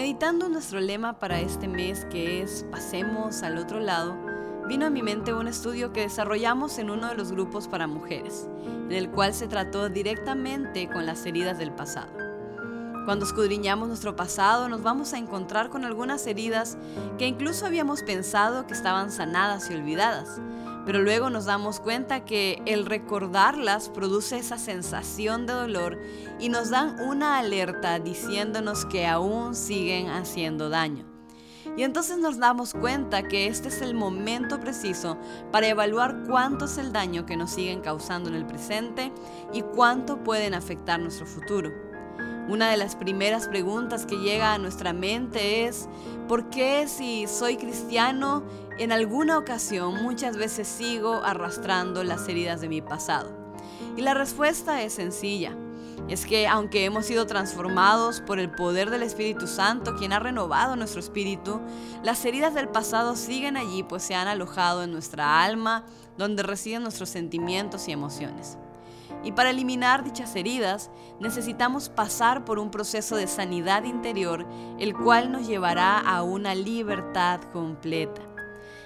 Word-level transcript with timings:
Meditando 0.00 0.48
nuestro 0.48 0.80
lema 0.80 1.18
para 1.18 1.40
este 1.40 1.68
mes 1.68 2.06
que 2.06 2.40
es 2.40 2.64
Pasemos 2.70 3.42
al 3.42 3.58
otro 3.58 3.80
lado, 3.80 4.16
vino 4.66 4.86
a 4.86 4.90
mi 4.90 5.02
mente 5.02 5.34
un 5.34 5.46
estudio 5.46 5.92
que 5.92 6.00
desarrollamos 6.00 6.78
en 6.78 6.88
uno 6.88 7.08
de 7.08 7.16
los 7.16 7.32
grupos 7.32 7.68
para 7.68 7.86
mujeres, 7.86 8.48
en 8.64 8.92
el 8.92 9.10
cual 9.10 9.34
se 9.34 9.46
trató 9.46 9.90
directamente 9.90 10.88
con 10.88 11.04
las 11.04 11.26
heridas 11.26 11.58
del 11.58 11.72
pasado. 11.72 12.10
Cuando 13.04 13.26
escudriñamos 13.26 13.88
nuestro 13.88 14.16
pasado 14.16 14.70
nos 14.70 14.82
vamos 14.82 15.12
a 15.12 15.18
encontrar 15.18 15.68
con 15.68 15.84
algunas 15.84 16.26
heridas 16.26 16.78
que 17.18 17.26
incluso 17.26 17.66
habíamos 17.66 18.02
pensado 18.02 18.66
que 18.66 18.72
estaban 18.72 19.12
sanadas 19.12 19.70
y 19.70 19.74
olvidadas, 19.74 20.40
pero 20.86 21.02
luego 21.02 21.30
nos 21.30 21.44
damos 21.44 21.80
cuenta 21.80 22.24
que 22.24 22.62
el 22.66 22.86
recordarlas 22.86 23.88
produce 23.88 24.38
esa 24.38 24.58
sensación 24.58 25.46
de 25.46 25.52
dolor 25.52 25.98
y 26.38 26.48
nos 26.48 26.70
dan 26.70 27.00
una 27.00 27.38
alerta 27.38 27.98
diciéndonos 27.98 28.86
que 28.86 29.06
aún 29.06 29.54
siguen 29.54 30.08
haciendo 30.08 30.68
daño. 30.68 31.04
Y 31.76 31.82
entonces 31.82 32.18
nos 32.18 32.38
damos 32.38 32.72
cuenta 32.72 33.22
que 33.22 33.46
este 33.46 33.68
es 33.68 33.80
el 33.82 33.94
momento 33.94 34.60
preciso 34.60 35.16
para 35.52 35.68
evaluar 35.68 36.24
cuánto 36.26 36.64
es 36.64 36.78
el 36.78 36.92
daño 36.92 37.26
que 37.26 37.36
nos 37.36 37.52
siguen 37.52 37.80
causando 37.80 38.28
en 38.28 38.34
el 38.34 38.46
presente 38.46 39.12
y 39.52 39.62
cuánto 39.62 40.22
pueden 40.24 40.54
afectar 40.54 40.98
nuestro 40.98 41.26
futuro. 41.26 41.89
Una 42.48 42.70
de 42.70 42.76
las 42.76 42.96
primeras 42.96 43.46
preguntas 43.46 44.06
que 44.06 44.18
llega 44.18 44.54
a 44.54 44.58
nuestra 44.58 44.92
mente 44.92 45.66
es, 45.66 45.88
¿por 46.26 46.50
qué 46.50 46.88
si 46.88 47.26
soy 47.26 47.56
cristiano 47.56 48.42
en 48.78 48.92
alguna 48.92 49.38
ocasión 49.38 50.02
muchas 50.02 50.36
veces 50.36 50.66
sigo 50.66 51.22
arrastrando 51.22 52.02
las 52.02 52.28
heridas 52.28 52.60
de 52.60 52.68
mi 52.68 52.80
pasado? 52.80 53.30
Y 53.96 54.02
la 54.02 54.14
respuesta 54.14 54.82
es 54.82 54.94
sencilla. 54.94 55.56
Es 56.08 56.26
que 56.26 56.48
aunque 56.48 56.84
hemos 56.84 57.06
sido 57.06 57.26
transformados 57.26 58.20
por 58.20 58.40
el 58.40 58.50
poder 58.50 58.90
del 58.90 59.02
Espíritu 59.02 59.46
Santo, 59.46 59.94
quien 59.96 60.12
ha 60.12 60.18
renovado 60.18 60.74
nuestro 60.74 60.98
espíritu, 60.98 61.60
las 62.02 62.24
heridas 62.24 62.54
del 62.54 62.68
pasado 62.68 63.14
siguen 63.14 63.56
allí, 63.56 63.84
pues 63.84 64.02
se 64.02 64.14
han 64.14 64.26
alojado 64.26 64.82
en 64.82 64.92
nuestra 64.92 65.44
alma, 65.44 65.84
donde 66.18 66.42
residen 66.42 66.82
nuestros 66.82 67.10
sentimientos 67.10 67.86
y 67.86 67.92
emociones. 67.92 68.58
Y 69.22 69.32
para 69.32 69.50
eliminar 69.50 70.04
dichas 70.04 70.34
heridas 70.36 70.90
necesitamos 71.20 71.88
pasar 71.88 72.44
por 72.44 72.58
un 72.58 72.70
proceso 72.70 73.16
de 73.16 73.26
sanidad 73.26 73.84
interior, 73.84 74.46
el 74.78 74.94
cual 74.94 75.30
nos 75.32 75.46
llevará 75.46 75.98
a 75.98 76.22
una 76.22 76.54
libertad 76.54 77.40
completa. 77.52 78.22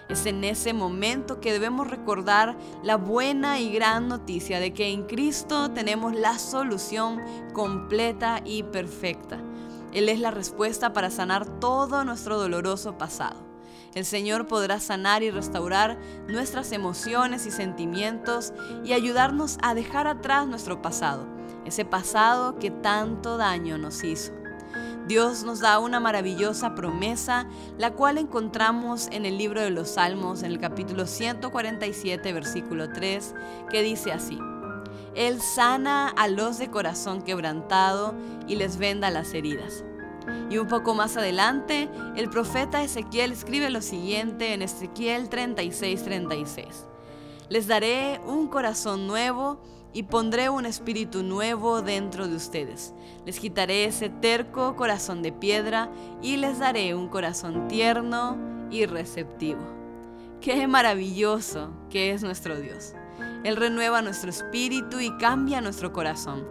Es 0.08 0.26
en 0.26 0.44
ese 0.44 0.74
momento 0.74 1.40
que 1.40 1.52
debemos 1.52 1.88
recordar 1.88 2.56
la 2.82 2.96
buena 2.96 3.58
y 3.60 3.72
gran 3.72 4.08
noticia 4.08 4.60
de 4.60 4.74
que 4.74 4.88
en 4.88 5.04
Cristo 5.04 5.70
tenemos 5.70 6.14
la 6.14 6.38
solución 6.38 7.20
completa 7.54 8.42
y 8.44 8.64
perfecta. 8.64 9.40
Él 9.92 10.08
es 10.08 10.20
la 10.20 10.30
respuesta 10.30 10.92
para 10.92 11.10
sanar 11.10 11.60
todo 11.60 12.04
nuestro 12.04 12.38
doloroso 12.38 12.98
pasado. 12.98 13.53
El 13.94 14.04
Señor 14.04 14.46
podrá 14.46 14.80
sanar 14.80 15.22
y 15.22 15.30
restaurar 15.30 15.98
nuestras 16.26 16.72
emociones 16.72 17.46
y 17.46 17.52
sentimientos 17.52 18.52
y 18.84 18.92
ayudarnos 18.92 19.58
a 19.62 19.74
dejar 19.74 20.08
atrás 20.08 20.48
nuestro 20.48 20.82
pasado, 20.82 21.26
ese 21.64 21.84
pasado 21.84 22.58
que 22.58 22.70
tanto 22.70 23.36
daño 23.36 23.78
nos 23.78 24.02
hizo. 24.02 24.32
Dios 25.06 25.44
nos 25.44 25.60
da 25.60 25.78
una 25.78 26.00
maravillosa 26.00 26.74
promesa, 26.74 27.46
la 27.78 27.92
cual 27.92 28.18
encontramos 28.18 29.08
en 29.12 29.26
el 29.26 29.38
libro 29.38 29.60
de 29.60 29.70
los 29.70 29.90
Salmos, 29.90 30.42
en 30.42 30.50
el 30.50 30.58
capítulo 30.58 31.06
147, 31.06 32.32
versículo 32.32 32.90
3, 32.90 33.34
que 33.70 33.82
dice 33.82 34.12
así. 34.12 34.38
Él 35.14 35.40
sana 35.40 36.08
a 36.08 36.26
los 36.26 36.58
de 36.58 36.70
corazón 36.70 37.22
quebrantado 37.22 38.14
y 38.48 38.56
les 38.56 38.78
venda 38.78 39.10
las 39.10 39.34
heridas. 39.34 39.84
Y 40.50 40.58
un 40.58 40.68
poco 40.68 40.94
más 40.94 41.16
adelante, 41.16 41.88
el 42.16 42.30
profeta 42.30 42.82
Ezequiel 42.82 43.32
escribe 43.32 43.70
lo 43.70 43.82
siguiente 43.82 44.52
en 44.52 44.62
Ezequiel 44.62 45.28
36:36. 45.28 46.86
Les 47.48 47.66
daré 47.66 48.20
un 48.26 48.48
corazón 48.48 49.06
nuevo 49.06 49.60
y 49.92 50.04
pondré 50.04 50.48
un 50.48 50.66
espíritu 50.66 51.22
nuevo 51.22 51.80
dentro 51.80 52.26
de 52.26 52.36
ustedes. 52.36 52.92
Les 53.24 53.38
quitaré 53.38 53.84
ese 53.84 54.08
terco 54.08 54.76
corazón 54.76 55.22
de 55.22 55.32
piedra 55.32 55.90
y 56.20 56.36
les 56.36 56.58
daré 56.58 56.94
un 56.94 57.08
corazón 57.08 57.68
tierno 57.68 58.36
y 58.70 58.86
receptivo. 58.86 59.62
Qué 60.40 60.66
maravilloso 60.66 61.70
que 61.90 62.10
es 62.10 62.22
nuestro 62.22 62.60
Dios. 62.60 62.94
Él 63.44 63.56
renueva 63.56 64.02
nuestro 64.02 64.30
espíritu 64.30 65.00
y 65.00 65.16
cambia 65.18 65.60
nuestro 65.60 65.92
corazón. 65.92 66.44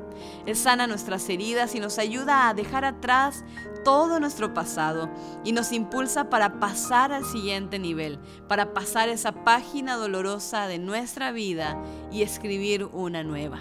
Él 0.45 0.55
sana 0.55 0.87
nuestras 0.87 1.27
heridas 1.27 1.73
y 1.75 1.79
nos 1.79 1.97
ayuda 1.97 2.47
a 2.47 2.53
dejar 2.53 2.85
atrás 2.85 3.43
todo 3.83 4.19
nuestro 4.19 4.53
pasado 4.53 5.09
y 5.43 5.51
nos 5.51 5.71
impulsa 5.71 6.29
para 6.29 6.59
pasar 6.59 7.11
al 7.11 7.25
siguiente 7.25 7.79
nivel, 7.79 8.19
para 8.47 8.73
pasar 8.73 9.09
esa 9.09 9.31
página 9.43 9.95
dolorosa 9.95 10.67
de 10.67 10.79
nuestra 10.79 11.31
vida 11.31 11.81
y 12.11 12.21
escribir 12.21 12.85
una 12.85 13.23
nueva. 13.23 13.59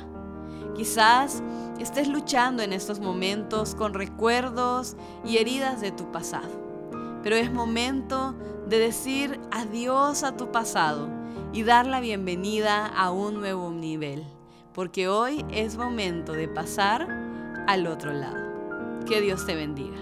Quizás 0.77 1.43
estés 1.81 2.09
luchando 2.09 2.63
en 2.63 2.73
estos 2.73 3.01
momentos 3.01 3.75
con 3.75 3.95
recuerdos 3.95 4.97
y 5.25 5.39
heridas 5.39 5.81
de 5.81 5.91
tu 5.91 6.13
pasado, 6.13 6.51
pero 7.23 7.35
es 7.37 7.51
momento 7.51 8.35
de 8.69 8.79
decir 8.79 9.41
adiós 9.51 10.23
a 10.23 10.37
tu 10.37 10.53
pasado 10.53 11.22
y 11.53 11.65
dar 11.65 11.87
la 11.87 12.01
bienvenida 12.01 12.87
a 12.87 13.11
un 13.11 13.35
nuevo 13.35 13.71
nivel, 13.71 14.25
porque 14.75 15.09
hoy 15.09 15.45
es 15.51 15.77
momento 15.77 16.33
de 16.33 16.49
pasar 16.49 17.07
al 17.67 17.87
otro 17.87 18.13
lado. 18.13 19.05
Que 19.07 19.21
Dios 19.21 19.45
te 19.45 19.55
bendiga. 19.55 19.99